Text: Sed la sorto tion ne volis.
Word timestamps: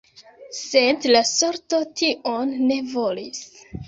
Sed 0.59 1.03
la 1.11 1.19
sorto 1.31 1.81
tion 1.99 2.55
ne 2.71 2.79
volis. 2.95 3.43